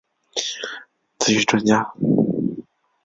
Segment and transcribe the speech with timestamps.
[1.19, 1.93] 咨询专家